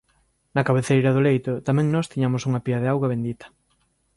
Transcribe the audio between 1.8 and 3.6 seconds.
nós tiñamos unha pía de auga bendita